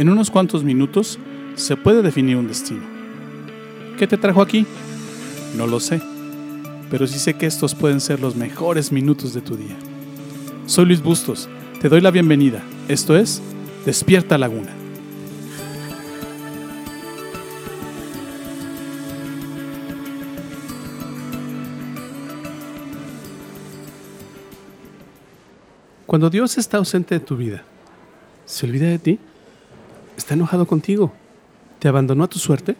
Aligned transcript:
En 0.00 0.08
unos 0.08 0.30
cuantos 0.30 0.64
minutos 0.64 1.18
se 1.56 1.76
puede 1.76 2.00
definir 2.00 2.38
un 2.38 2.48
destino. 2.48 2.80
¿Qué 3.98 4.06
te 4.06 4.16
trajo 4.16 4.40
aquí? 4.40 4.64
No 5.58 5.66
lo 5.66 5.78
sé, 5.78 6.00
pero 6.90 7.06
sí 7.06 7.18
sé 7.18 7.34
que 7.34 7.44
estos 7.44 7.74
pueden 7.74 8.00
ser 8.00 8.18
los 8.18 8.34
mejores 8.34 8.92
minutos 8.92 9.34
de 9.34 9.42
tu 9.42 9.58
día. 9.58 9.76
Soy 10.64 10.86
Luis 10.86 11.02
Bustos, 11.02 11.50
te 11.82 11.90
doy 11.90 12.00
la 12.00 12.10
bienvenida. 12.10 12.62
Esto 12.88 13.14
es 13.14 13.42
Despierta 13.84 14.38
Laguna. 14.38 14.70
Cuando 26.06 26.30
Dios 26.30 26.56
está 26.56 26.78
ausente 26.78 27.16
de 27.16 27.20
tu 27.20 27.36
vida, 27.36 27.64
¿se 28.46 28.64
olvida 28.64 28.86
de 28.86 28.98
ti? 28.98 29.18
¿Está 30.20 30.34
enojado 30.34 30.66
contigo? 30.66 31.14
¿Te 31.78 31.88
abandonó 31.88 32.24
a 32.24 32.28
tu 32.28 32.38
suerte? 32.38 32.76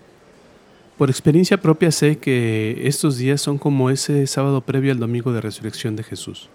Por 0.99 1.09
experiencia 1.09 1.59
propia 1.59 1.91
sé 1.91 2.19
que 2.19 2.87
estos 2.87 3.17
días 3.17 3.41
son 3.41 3.57
como 3.57 3.89
ese 3.89 4.27
sábado 4.27 4.61
previo 4.61 4.93
al 4.93 4.99
domingo 4.99 5.33
de 5.33 5.41
resurrección 5.41 5.97
de 5.97 6.03
Jesús. 6.03 6.51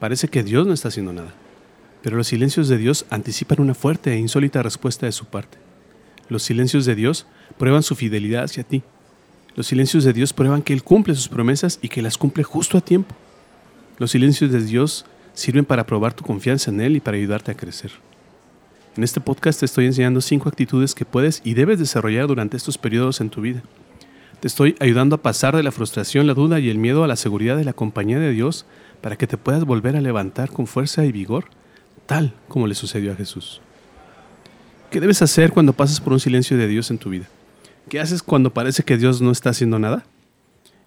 Parece 0.00 0.28
que 0.28 0.42
Dios 0.42 0.66
no 0.66 0.72
está 0.72 0.88
haciendo 0.88 1.12
nada, 1.12 1.34
pero 2.00 2.16
los 2.16 2.26
silencios 2.26 2.68
de 2.68 2.78
Dios 2.78 3.04
anticipan 3.10 3.60
una 3.60 3.74
fuerte 3.74 4.14
e 4.14 4.18
insólita 4.18 4.62
respuesta 4.62 5.04
de 5.04 5.12
su 5.12 5.26
parte. 5.26 5.58
Los 6.30 6.42
silencios 6.42 6.86
de 6.86 6.94
Dios 6.94 7.26
prueban 7.58 7.82
su 7.82 7.94
fidelidad 7.96 8.44
hacia 8.44 8.64
ti. 8.64 8.82
Los 9.56 9.66
silencios 9.66 10.04
de 10.04 10.14
Dios 10.14 10.32
prueban 10.32 10.62
que 10.62 10.72
Él 10.72 10.82
cumple 10.82 11.14
sus 11.14 11.28
promesas 11.28 11.80
y 11.82 11.90
que 11.90 12.00
las 12.00 12.16
cumple 12.16 12.44
justo 12.44 12.78
a 12.78 12.80
tiempo. 12.80 13.14
Los 13.98 14.12
silencios 14.12 14.50
de 14.50 14.62
Dios 14.62 15.04
sirven 15.34 15.66
para 15.66 15.84
probar 15.84 16.14
tu 16.14 16.24
confianza 16.24 16.70
en 16.70 16.80
Él 16.80 16.96
y 16.96 17.00
para 17.00 17.18
ayudarte 17.18 17.52
a 17.52 17.56
crecer. 17.58 18.05
En 18.96 19.04
este 19.04 19.20
podcast 19.20 19.60
te 19.60 19.66
estoy 19.66 19.84
enseñando 19.84 20.22
cinco 20.22 20.48
actitudes 20.48 20.94
que 20.94 21.04
puedes 21.04 21.42
y 21.44 21.52
debes 21.52 21.78
desarrollar 21.78 22.26
durante 22.26 22.56
estos 22.56 22.78
periodos 22.78 23.20
en 23.20 23.28
tu 23.28 23.42
vida. 23.42 23.62
Te 24.40 24.48
estoy 24.48 24.74
ayudando 24.80 25.16
a 25.16 25.22
pasar 25.22 25.54
de 25.54 25.62
la 25.62 25.70
frustración, 25.70 26.26
la 26.26 26.32
duda 26.32 26.60
y 26.60 26.70
el 26.70 26.78
miedo 26.78 27.04
a 27.04 27.06
la 27.06 27.16
seguridad 27.16 27.58
de 27.58 27.64
la 27.64 27.74
compañía 27.74 28.18
de 28.18 28.30
Dios 28.30 28.64
para 29.02 29.16
que 29.16 29.26
te 29.26 29.36
puedas 29.36 29.64
volver 29.64 29.96
a 29.96 30.00
levantar 30.00 30.50
con 30.50 30.66
fuerza 30.66 31.04
y 31.04 31.12
vigor, 31.12 31.44
tal 32.06 32.32
como 32.48 32.66
le 32.66 32.74
sucedió 32.74 33.12
a 33.12 33.16
Jesús. 33.16 33.60
¿Qué 34.90 34.98
debes 34.98 35.20
hacer 35.20 35.52
cuando 35.52 35.74
pasas 35.74 36.00
por 36.00 36.14
un 36.14 36.20
silencio 36.20 36.56
de 36.56 36.66
Dios 36.66 36.90
en 36.90 36.96
tu 36.96 37.10
vida? 37.10 37.26
¿Qué 37.90 38.00
haces 38.00 38.22
cuando 38.22 38.54
parece 38.54 38.82
que 38.82 38.96
Dios 38.96 39.20
no 39.20 39.30
está 39.30 39.50
haciendo 39.50 39.78
nada? 39.78 40.06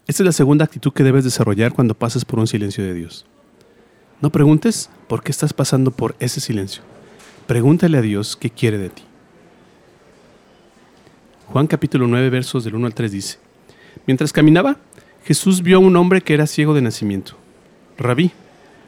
Esta 0.07 0.23
es 0.23 0.25
la 0.25 0.31
segunda 0.31 0.65
actitud 0.65 0.93
que 0.93 1.03
debes 1.03 1.25
desarrollar 1.25 1.73
cuando 1.73 1.93
pasas 1.93 2.25
por 2.25 2.39
un 2.39 2.47
silencio 2.47 2.83
de 2.83 2.95
Dios. 2.95 3.27
No 4.19 4.31
preguntes 4.31 4.89
por 5.07 5.21
qué 5.21 5.29
estás 5.29 5.53
pasando 5.53 5.91
por 5.91 6.15
ese 6.19 6.39
silencio. 6.39 6.81
Pregúntale 7.49 7.97
a 7.97 8.03
Dios 8.03 8.35
qué 8.35 8.51
quiere 8.51 8.77
de 8.77 8.89
ti. 8.89 9.01
Juan 11.47 11.65
capítulo 11.65 12.05
9 12.05 12.29
versos 12.29 12.63
del 12.63 12.75
1 12.75 12.85
al 12.85 12.93
3 12.93 13.11
dice, 13.11 13.39
Mientras 14.05 14.31
caminaba, 14.31 14.77
Jesús 15.25 15.63
vio 15.63 15.77
a 15.77 15.79
un 15.79 15.95
hombre 15.95 16.21
que 16.21 16.35
era 16.35 16.45
ciego 16.45 16.75
de 16.75 16.83
nacimiento. 16.83 17.33
Rabí, 17.97 18.29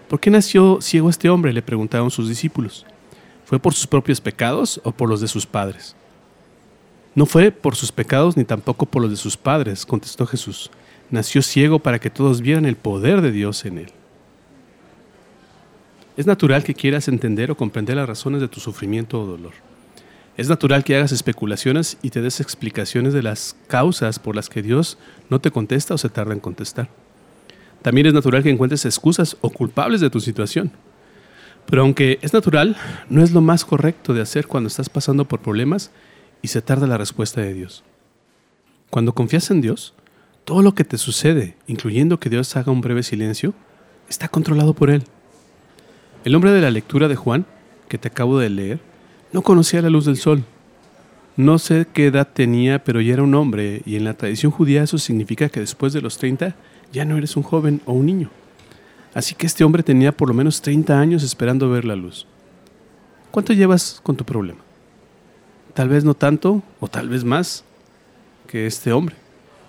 ¿por 0.07 0.19
qué 0.19 0.29
nació 0.29 0.77
ciego 0.79 1.09
este 1.09 1.27
hombre? 1.27 1.53
le 1.53 1.63
preguntaron 1.63 2.11
sus 2.11 2.29
discípulos. 2.29 2.85
¿Fue 3.45 3.57
por 3.57 3.73
sus 3.73 3.87
propios 3.87 4.21
pecados 4.21 4.79
o 4.83 4.91
por 4.91 5.09
los 5.09 5.21
de 5.21 5.27
sus 5.27 5.47
padres? 5.47 5.95
No 7.15 7.25
fue 7.25 7.49
por 7.49 7.75
sus 7.75 7.91
pecados 7.91 8.37
ni 8.37 8.43
tampoco 8.43 8.85
por 8.85 9.01
los 9.01 9.09
de 9.09 9.17
sus 9.17 9.37
padres, 9.37 9.87
contestó 9.87 10.27
Jesús. 10.27 10.69
Nació 11.09 11.41
ciego 11.41 11.79
para 11.79 11.97
que 11.97 12.11
todos 12.11 12.41
vieran 12.41 12.67
el 12.67 12.75
poder 12.75 13.21
de 13.21 13.31
Dios 13.31 13.65
en 13.65 13.79
él. 13.79 13.91
Es 16.17 16.27
natural 16.27 16.63
que 16.63 16.75
quieras 16.75 17.07
entender 17.07 17.51
o 17.51 17.57
comprender 17.57 17.95
las 17.95 18.07
razones 18.07 18.41
de 18.41 18.47
tu 18.47 18.59
sufrimiento 18.59 19.21
o 19.21 19.25
dolor. 19.25 19.53
Es 20.37 20.49
natural 20.49 20.83
que 20.83 20.95
hagas 20.95 21.11
especulaciones 21.11 21.97
y 22.01 22.09
te 22.09 22.21
des 22.21 22.39
explicaciones 22.39 23.13
de 23.13 23.23
las 23.23 23.55
causas 23.67 24.19
por 24.19 24.35
las 24.35 24.49
que 24.49 24.61
Dios 24.61 24.97
no 25.29 25.39
te 25.39 25.51
contesta 25.51 25.93
o 25.93 25.97
se 25.97 26.09
tarda 26.09 26.33
en 26.33 26.39
contestar. 26.39 26.89
También 27.81 28.07
es 28.07 28.13
natural 28.13 28.43
que 28.43 28.49
encuentres 28.49 28.85
excusas 28.85 29.37
o 29.41 29.49
culpables 29.49 30.01
de 30.01 30.09
tu 30.09 30.19
situación. 30.19 30.71
Pero 31.65 31.83
aunque 31.83 32.19
es 32.21 32.33
natural, 32.33 32.75
no 33.09 33.23
es 33.23 33.31
lo 33.31 33.41
más 33.41 33.65
correcto 33.65 34.13
de 34.13 34.21
hacer 34.21 34.47
cuando 34.47 34.67
estás 34.67 34.89
pasando 34.89 35.25
por 35.25 35.41
problemas 35.41 35.91
y 36.41 36.47
se 36.49 36.61
tarda 36.61 36.87
la 36.87 36.97
respuesta 36.97 37.41
de 37.41 37.53
Dios. 37.53 37.83
Cuando 38.89 39.13
confías 39.13 39.49
en 39.51 39.61
Dios, 39.61 39.93
todo 40.43 40.61
lo 40.61 40.75
que 40.75 40.83
te 40.83 40.97
sucede, 40.97 41.55
incluyendo 41.67 42.19
que 42.19 42.29
Dios 42.29 42.55
haga 42.55 42.71
un 42.71 42.81
breve 42.81 43.03
silencio, 43.03 43.53
está 44.09 44.27
controlado 44.27 44.73
por 44.73 44.89
Él. 44.89 45.03
El 46.23 46.35
hombre 46.35 46.51
de 46.51 46.61
la 46.61 46.69
lectura 46.69 47.07
de 47.07 47.15
Juan, 47.15 47.47
que 47.87 47.97
te 47.97 48.07
acabo 48.07 48.37
de 48.37 48.49
leer, 48.51 48.79
no 49.33 49.41
conocía 49.41 49.81
la 49.81 49.89
luz 49.89 50.05
del 50.05 50.17
sol. 50.17 50.43
No 51.35 51.57
sé 51.57 51.87
qué 51.91 52.07
edad 52.07 52.27
tenía, 52.31 52.83
pero 52.83 53.01
ya 53.01 53.13
era 53.13 53.23
un 53.23 53.33
hombre, 53.33 53.81
y 53.85 53.95
en 53.95 54.03
la 54.03 54.13
tradición 54.13 54.51
judía 54.51 54.83
eso 54.83 54.99
significa 54.99 55.49
que 55.49 55.61
después 55.61 55.93
de 55.93 56.01
los 56.01 56.19
30 56.19 56.55
ya 56.93 57.05
no 57.05 57.17
eres 57.17 57.35
un 57.37 57.43
joven 57.43 57.81
o 57.85 57.93
un 57.93 58.05
niño. 58.05 58.29
Así 59.15 59.33
que 59.33 59.47
este 59.47 59.63
hombre 59.63 59.81
tenía 59.81 60.11
por 60.11 60.27
lo 60.27 60.35
menos 60.35 60.61
30 60.61 60.99
años 60.99 61.23
esperando 61.23 61.71
ver 61.71 61.85
la 61.85 61.95
luz. 61.95 62.27
¿Cuánto 63.31 63.53
llevas 63.53 63.99
con 64.03 64.15
tu 64.15 64.23
problema? 64.23 64.59
Tal 65.73 65.89
vez 65.89 66.03
no 66.03 66.13
tanto, 66.13 66.61
o 66.79 66.87
tal 66.87 67.09
vez 67.09 67.23
más 67.23 67.63
que 68.47 68.67
este 68.67 68.91
hombre. 68.91 69.15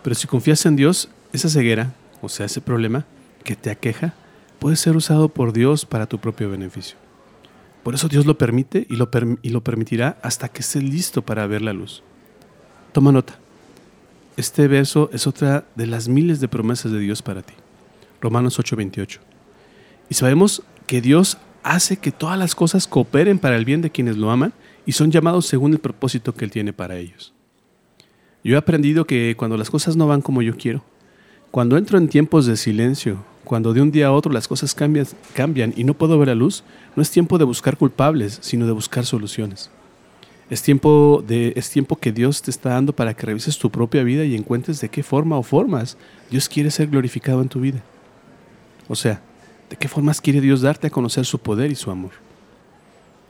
Pero 0.02 0.14
si 0.14 0.26
confías 0.26 0.66
en 0.66 0.76
Dios, 0.76 1.08
esa 1.32 1.48
ceguera, 1.48 1.94
o 2.20 2.28
sea, 2.28 2.44
ese 2.44 2.60
problema 2.60 3.06
que 3.42 3.56
te 3.56 3.70
aqueja, 3.70 4.14
puede 4.62 4.76
ser 4.76 4.96
usado 4.96 5.28
por 5.28 5.52
Dios 5.52 5.84
para 5.84 6.06
tu 6.06 6.20
propio 6.20 6.48
beneficio. 6.48 6.96
Por 7.82 7.96
eso 7.96 8.06
Dios 8.06 8.26
lo 8.26 8.38
permite 8.38 8.86
y 8.88 8.94
lo, 8.94 9.10
y 9.42 9.48
lo 9.48 9.64
permitirá 9.64 10.18
hasta 10.22 10.48
que 10.48 10.60
estés 10.60 10.84
listo 10.84 11.22
para 11.22 11.48
ver 11.48 11.62
la 11.62 11.72
luz. 11.72 12.04
Toma 12.92 13.10
nota. 13.10 13.40
Este 14.36 14.68
verso 14.68 15.10
es 15.12 15.26
otra 15.26 15.64
de 15.74 15.88
las 15.88 16.06
miles 16.06 16.38
de 16.38 16.46
promesas 16.46 16.92
de 16.92 17.00
Dios 17.00 17.22
para 17.22 17.42
ti. 17.42 17.54
Romanos 18.20 18.56
8:28. 18.56 19.18
Y 20.08 20.14
sabemos 20.14 20.62
que 20.86 21.00
Dios 21.00 21.38
hace 21.64 21.96
que 21.96 22.12
todas 22.12 22.38
las 22.38 22.54
cosas 22.54 22.86
cooperen 22.86 23.40
para 23.40 23.56
el 23.56 23.64
bien 23.64 23.82
de 23.82 23.90
quienes 23.90 24.16
lo 24.16 24.30
aman 24.30 24.52
y 24.86 24.92
son 24.92 25.10
llamados 25.10 25.46
según 25.46 25.72
el 25.72 25.80
propósito 25.80 26.36
que 26.36 26.44
Él 26.44 26.52
tiene 26.52 26.72
para 26.72 26.98
ellos. 26.98 27.32
Yo 28.44 28.54
he 28.54 28.58
aprendido 28.58 29.08
que 29.08 29.34
cuando 29.36 29.56
las 29.56 29.70
cosas 29.70 29.96
no 29.96 30.06
van 30.06 30.22
como 30.22 30.40
yo 30.40 30.56
quiero, 30.56 30.84
cuando 31.50 31.76
entro 31.76 31.98
en 31.98 32.06
tiempos 32.06 32.46
de 32.46 32.56
silencio 32.56 33.24
cuando 33.44 33.72
de 33.72 33.80
un 33.80 33.91
día 33.91 34.06
a 34.06 34.12
otro 34.12 34.32
las 34.32 34.48
cosas 34.48 34.75
cambian, 34.75 35.75
y 35.76 35.84
no 35.84 35.94
puedo 35.94 36.19
ver 36.19 36.28
la 36.28 36.34
luz, 36.34 36.64
no 36.97 37.03
es 37.03 37.10
tiempo 37.10 37.38
de 37.38 37.44
buscar 37.44 37.76
culpables, 37.76 38.38
sino 38.41 38.66
de 38.66 38.72
buscar 38.72 39.04
soluciones. 39.04 39.70
Es 40.50 40.62
tiempo, 40.62 41.25
de, 41.26 41.52
es 41.56 41.70
tiempo 41.70 41.97
que 41.97 42.12
Dios 42.12 42.42
te 42.42 42.50
está 42.50 42.70
dando 42.70 42.92
para 42.92 43.14
que 43.14 43.26
revises 43.26 43.58
tu 43.58 43.70
propia 43.70 44.02
vida 44.02 44.25
y 44.25 44.34
encuentres 44.34 44.81
de 44.81 44.88
qué 44.88 45.02
forma 45.02 45.38
o 45.38 45.42
formas 45.42 45.97
Dios 46.31 46.48
quiere 46.48 46.70
ser 46.70 46.88
glorificado 46.88 47.41
en 47.41 47.48
tu 47.48 47.60
vida. 47.60 47.82
O 48.88 48.94
sea, 48.94 49.22
de 49.70 49.76
qué 49.76 49.88
formas 49.88 50.20
quiere 50.20 50.41
Dios 50.41 50.60
darte 50.60 50.88
a 50.88 50.91
conocer 50.91 51.25
su 51.25 51.38
poder 51.38 51.70
y 51.70 51.75
su 51.75 51.91
amor. 51.91 52.12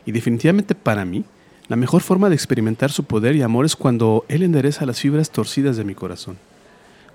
Y 0.04 0.10
definitivamente 0.10 0.74
para 0.74 1.04
mí, 1.04 1.24
la 1.68 1.76
mejor 1.76 2.02
forma 2.02 2.28
de 2.28 2.34
experimentar 2.34 2.90
su 2.90 3.04
poder 3.04 3.36
y 3.36 3.42
amor 3.42 3.64
es 3.64 3.76
cuando 3.76 4.24
Él 4.28 4.42
endereza 4.42 4.84
las 4.84 5.00
fibras 5.00 5.30
torcidas 5.30 5.76
de 5.76 5.84
mi 5.84 5.94
corazón. 5.94 6.36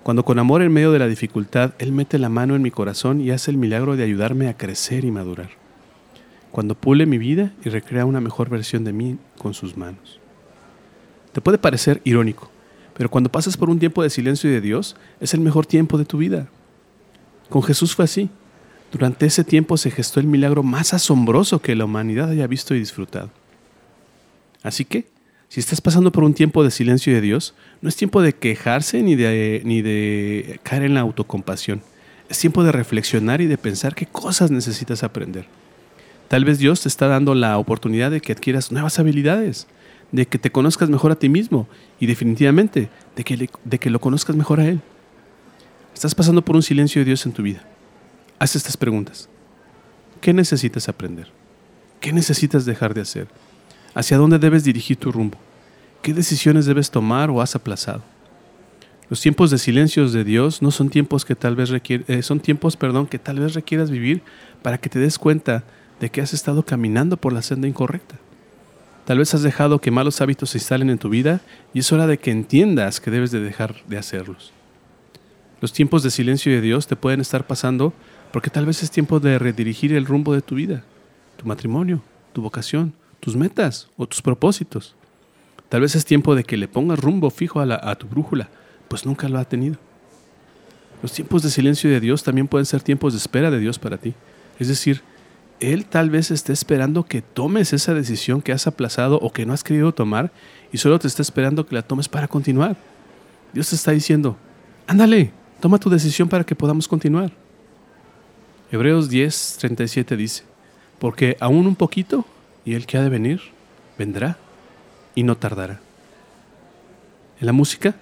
Cuando 0.08 0.24
con 0.24 0.38
amor 0.38 0.62
en 0.62 0.72
medio 0.72 0.90
de 0.90 0.98
la 0.98 1.06
dificultad 1.06 1.74
Él 1.78 1.92
mete 1.92 2.18
la 2.18 2.30
mano 2.30 2.56
en 2.56 2.62
mi 2.62 2.70
corazón 2.70 3.20
y 3.20 3.30
hace 3.30 3.50
el 3.50 3.58
milagro 3.58 3.94
de 3.94 4.04
ayudarme 4.04 4.48
a 4.48 4.56
crecer 4.56 5.04
y 5.04 5.10
madurar. 5.10 5.50
Cuando 6.50 6.74
pule 6.74 7.04
mi 7.04 7.18
vida 7.18 7.52
y 7.62 7.68
recrea 7.68 8.06
una 8.06 8.18
mejor 8.18 8.48
versión 8.48 8.84
de 8.84 8.94
mí 8.94 9.18
con 9.36 9.52
sus 9.52 9.76
manos. 9.76 10.18
Te 11.32 11.42
puede 11.42 11.58
parecer 11.58 12.00
irónico, 12.04 12.50
pero 12.96 13.10
cuando 13.10 13.30
pasas 13.30 13.58
por 13.58 13.68
un 13.68 13.78
tiempo 13.78 14.02
de 14.02 14.08
silencio 14.08 14.48
y 14.48 14.54
de 14.54 14.62
Dios, 14.62 14.96
es 15.20 15.34
el 15.34 15.40
mejor 15.40 15.66
tiempo 15.66 15.98
de 15.98 16.06
tu 16.06 16.16
vida. 16.16 16.48
Con 17.50 17.62
Jesús 17.62 17.94
fue 17.94 18.06
así. 18.06 18.30
Durante 18.90 19.26
ese 19.26 19.44
tiempo 19.44 19.76
se 19.76 19.90
gestó 19.90 20.20
el 20.20 20.26
milagro 20.26 20.62
más 20.62 20.94
asombroso 20.94 21.60
que 21.60 21.76
la 21.76 21.84
humanidad 21.84 22.30
haya 22.30 22.46
visto 22.46 22.74
y 22.74 22.78
disfrutado. 22.78 23.28
Así 24.62 24.86
que, 24.86 25.06
si 25.48 25.60
estás 25.60 25.80
pasando 25.80 26.12
por 26.12 26.24
un 26.24 26.34
tiempo 26.34 26.62
de 26.62 26.70
silencio 26.70 27.12
de 27.14 27.22
Dios, 27.22 27.54
no 27.80 27.88
es 27.88 27.96
tiempo 27.96 28.20
de 28.20 28.34
quejarse 28.34 29.02
ni 29.02 29.16
de, 29.16 29.62
ni 29.64 29.80
de 29.80 30.60
caer 30.62 30.82
en 30.82 30.94
la 30.94 31.00
autocompasión. 31.00 31.80
Es 32.28 32.38
tiempo 32.38 32.62
de 32.62 32.72
reflexionar 32.72 33.40
y 33.40 33.46
de 33.46 33.56
pensar 33.56 33.94
qué 33.94 34.04
cosas 34.04 34.50
necesitas 34.50 35.02
aprender. 35.02 35.46
Tal 36.28 36.44
vez 36.44 36.58
Dios 36.58 36.82
te 36.82 36.88
está 36.88 37.08
dando 37.08 37.34
la 37.34 37.56
oportunidad 37.56 38.10
de 38.10 38.20
que 38.20 38.32
adquieras 38.32 38.70
nuevas 38.70 38.98
habilidades, 38.98 39.66
de 40.12 40.26
que 40.26 40.38
te 40.38 40.52
conozcas 40.52 40.90
mejor 40.90 41.12
a 41.12 41.18
ti 41.18 41.30
mismo 41.30 41.66
y 41.98 42.06
definitivamente 42.06 42.90
de 43.16 43.24
que, 43.24 43.48
de 43.64 43.78
que 43.78 43.90
lo 43.90 44.00
conozcas 44.00 44.36
mejor 44.36 44.60
a 44.60 44.66
Él. 44.66 44.80
Estás 45.94 46.14
pasando 46.14 46.44
por 46.44 46.56
un 46.56 46.62
silencio 46.62 47.00
de 47.00 47.06
Dios 47.06 47.24
en 47.24 47.32
tu 47.32 47.42
vida. 47.42 47.64
Haz 48.38 48.54
estas 48.54 48.76
preguntas. 48.76 49.30
¿Qué 50.20 50.34
necesitas 50.34 50.90
aprender? 50.90 51.28
¿Qué 52.00 52.12
necesitas 52.12 52.66
dejar 52.66 52.92
de 52.92 53.00
hacer? 53.00 53.28
¿Hacia 53.94 54.18
dónde 54.18 54.38
debes 54.38 54.64
dirigir 54.64 54.96
tu 54.96 55.10
rumbo? 55.10 55.38
¿Qué 56.02 56.12
decisiones 56.12 56.66
debes 56.66 56.90
tomar 56.90 57.30
o 57.30 57.40
has 57.40 57.54
aplazado? 57.54 58.02
Los 59.10 59.20
tiempos 59.20 59.50
de 59.50 59.58
silencios 59.58 60.12
de 60.12 60.22
Dios 60.22 60.60
no 60.60 60.70
son 60.70 60.90
tiempos 60.90 61.24
que 61.24 61.34
tal 61.34 61.56
vez 61.56 61.72
eh, 61.72 62.22
son 62.22 62.40
tiempos, 62.40 62.76
perdón, 62.76 63.06
que 63.06 63.18
tal 63.18 63.40
vez 63.40 63.54
requieras 63.54 63.90
vivir 63.90 64.22
para 64.62 64.78
que 64.78 64.90
te 64.90 64.98
des 64.98 65.18
cuenta 65.18 65.64
de 65.98 66.10
que 66.10 66.20
has 66.20 66.34
estado 66.34 66.62
caminando 66.62 67.16
por 67.16 67.32
la 67.32 67.42
senda 67.42 67.66
incorrecta. 67.66 68.16
Tal 69.06 69.18
vez 69.18 69.32
has 69.32 69.42
dejado 69.42 69.80
que 69.80 69.90
malos 69.90 70.20
hábitos 70.20 70.50
se 70.50 70.58
instalen 70.58 70.90
en 70.90 70.98
tu 70.98 71.08
vida 71.08 71.40
y 71.72 71.78
es 71.78 71.90
hora 71.92 72.06
de 72.06 72.18
que 72.18 72.30
entiendas 72.30 73.00
que 73.00 73.10
debes 73.10 73.30
de 73.30 73.40
dejar 73.40 73.76
de 73.86 73.96
hacerlos. 73.96 74.52
Los 75.62 75.72
tiempos 75.72 76.02
de 76.02 76.10
silencio 76.10 76.52
de 76.52 76.60
Dios 76.60 76.86
te 76.86 76.94
pueden 76.94 77.20
estar 77.20 77.46
pasando 77.46 77.94
porque 78.30 78.50
tal 78.50 78.66
vez 78.66 78.82
es 78.82 78.90
tiempo 78.90 79.18
de 79.18 79.38
redirigir 79.38 79.94
el 79.94 80.04
rumbo 80.04 80.34
de 80.34 80.42
tu 80.42 80.54
vida, 80.54 80.84
tu 81.38 81.46
matrimonio, 81.46 82.02
tu 82.34 82.42
vocación, 82.42 82.92
tus 83.20 83.36
metas 83.36 83.88
o 83.96 84.06
tus 84.06 84.22
propósitos. 84.22 84.94
Tal 85.68 85.82
vez 85.82 85.94
es 85.94 86.04
tiempo 86.04 86.34
de 86.34 86.44
que 86.44 86.56
le 86.56 86.68
pongas 86.68 86.98
rumbo 86.98 87.30
fijo 87.30 87.60
a, 87.60 87.94
tu 87.96 88.06
brújula, 88.06 88.48
pues 88.88 89.04
nunca 89.04 89.28
lo 89.28 89.38
ha 89.38 89.44
tenido. 89.44 89.76
Los 91.02 91.12
tiempos 91.12 91.42
de 91.42 91.50
silencio 91.50 91.90
de 91.90 92.00
Dios 92.00 92.22
también 92.22 92.48
pueden 92.48 92.66
ser 92.66 92.82
tiempos 92.82 93.12
de 93.12 93.18
espera 93.18 93.50
de 93.50 93.58
Dios 93.58 93.78
para 93.78 93.98
ti. 93.98 94.14
Es 94.58 94.68
decir, 94.68 95.02
Él 95.60 95.84
tal 95.84 96.10
vez 96.10 96.30
esté 96.30 96.52
esperando 96.52 97.04
que 97.04 97.22
tomes 97.22 97.72
esa 97.72 97.94
decisión 97.94 98.40
que 98.40 98.52
has 98.52 98.66
aplazado 98.66 99.18
o 99.20 99.32
que 99.32 99.46
no 99.46 99.52
has 99.52 99.62
querido 99.62 99.92
tomar 99.92 100.32
y 100.72 100.78
solo 100.78 100.98
te 100.98 101.06
está 101.06 101.22
esperando 101.22 101.66
que 101.66 101.74
la 101.74 101.82
tomes 101.82 102.08
para 102.08 102.28
continuar. 102.28 102.76
Dios 103.52 103.68
te 103.68 103.76
está 103.76 103.92
diciendo, 103.92 104.36
ándale, 104.86 105.32
toma 105.60 105.78
tu 105.78 105.90
decisión 105.90 106.28
para 106.28 106.44
que 106.44 106.54
podamos 106.54 106.88
continuar. 106.88 107.30
Hebreos 108.72 109.08
10, 109.08 109.56
37 109.60 110.16
dice, 110.16 110.44
porque 110.98 111.36
aún 111.40 111.66
un 111.66 111.76
poquito 111.76 112.24
y 112.68 112.74
el 112.74 112.84
que 112.84 112.98
ha 112.98 113.02
de 113.02 113.08
venir 113.08 113.40
vendrá 113.96 114.36
y 115.14 115.22
no 115.22 115.38
tardará. 115.38 115.80
En 117.40 117.46
la 117.46 117.54
música, 117.54 117.94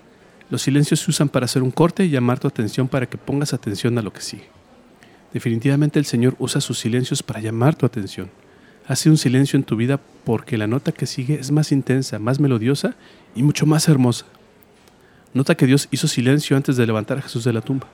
los 0.50 0.62
silencios 0.62 0.98
se 0.98 1.10
usan 1.12 1.28
para 1.28 1.44
hacer 1.44 1.62
un 1.62 1.70
corte 1.70 2.04
y 2.04 2.10
llamar 2.10 2.40
tu 2.40 2.48
atención 2.48 2.88
para 2.88 3.06
que 3.06 3.16
pongas 3.16 3.54
atención 3.54 3.96
a 3.96 4.02
lo 4.02 4.12
que 4.12 4.22
sigue. 4.22 4.48
Definitivamente 5.32 6.00
el 6.00 6.04
Señor 6.04 6.34
usa 6.40 6.60
sus 6.60 6.80
silencios 6.80 7.22
para 7.22 7.38
llamar 7.38 7.76
tu 7.76 7.86
atención. 7.86 8.28
Hace 8.88 9.08
un 9.08 9.18
silencio 9.18 9.56
en 9.56 9.62
tu 9.62 9.76
vida 9.76 10.00
porque 10.24 10.58
la 10.58 10.66
nota 10.66 10.90
que 10.90 11.06
sigue 11.06 11.38
es 11.38 11.52
más 11.52 11.70
intensa, 11.70 12.18
más 12.18 12.40
melodiosa 12.40 12.96
y 13.36 13.44
mucho 13.44 13.66
más 13.66 13.86
hermosa. 13.86 14.26
Nota 15.32 15.54
que 15.54 15.66
Dios 15.66 15.86
hizo 15.92 16.08
silencio 16.08 16.56
antes 16.56 16.76
de 16.76 16.86
levantar 16.86 17.18
a 17.18 17.22
Jesús 17.22 17.44
de 17.44 17.52
la 17.52 17.60
tumba. 17.60 17.86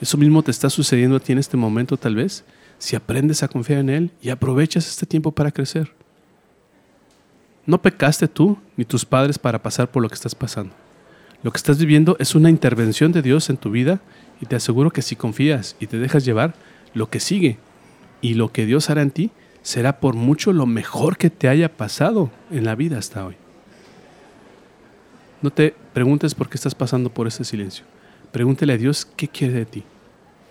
Eso 0.00 0.18
mismo 0.18 0.44
te 0.44 0.52
está 0.52 0.70
sucediendo 0.70 1.16
a 1.16 1.20
ti 1.20 1.32
en 1.32 1.38
este 1.38 1.56
momento 1.56 1.96
tal 1.96 2.14
vez, 2.14 2.44
si 2.78 2.96
aprendes 2.96 3.42
a 3.42 3.48
confiar 3.48 3.80
en 3.80 3.90
Él 3.90 4.10
y 4.20 4.30
aprovechas 4.30 4.88
este 4.88 5.06
tiempo 5.06 5.32
para 5.32 5.50
crecer. 5.50 5.92
No 7.66 7.80
pecaste 7.80 8.28
tú 8.28 8.58
ni 8.76 8.84
tus 8.84 9.04
padres 9.04 9.38
para 9.38 9.62
pasar 9.62 9.90
por 9.90 10.02
lo 10.02 10.08
que 10.08 10.14
estás 10.14 10.34
pasando. 10.34 10.74
Lo 11.42 11.50
que 11.50 11.56
estás 11.56 11.78
viviendo 11.78 12.16
es 12.18 12.34
una 12.34 12.50
intervención 12.50 13.12
de 13.12 13.22
Dios 13.22 13.50
en 13.50 13.56
tu 13.56 13.70
vida 13.70 14.00
y 14.40 14.46
te 14.46 14.56
aseguro 14.56 14.90
que 14.90 15.02
si 15.02 15.16
confías 15.16 15.76
y 15.80 15.86
te 15.86 15.98
dejas 15.98 16.24
llevar, 16.24 16.54
lo 16.94 17.10
que 17.10 17.20
sigue 17.20 17.58
y 18.20 18.34
lo 18.34 18.52
que 18.52 18.66
Dios 18.66 18.90
hará 18.90 19.02
en 19.02 19.10
ti 19.10 19.30
será 19.62 19.98
por 19.98 20.14
mucho 20.14 20.52
lo 20.52 20.66
mejor 20.66 21.16
que 21.16 21.30
te 21.30 21.48
haya 21.48 21.76
pasado 21.76 22.30
en 22.50 22.64
la 22.64 22.74
vida 22.74 22.98
hasta 22.98 23.26
hoy. 23.26 23.36
No 25.42 25.50
te 25.50 25.74
preguntes 25.92 26.34
por 26.34 26.48
qué 26.48 26.56
estás 26.56 26.74
pasando 26.74 27.12
por 27.12 27.26
ese 27.26 27.44
silencio. 27.44 27.84
Pregúntele 28.32 28.72
a 28.72 28.78
Dios 28.78 29.06
qué 29.16 29.28
quiere 29.28 29.54
de 29.54 29.66
ti. 29.66 29.84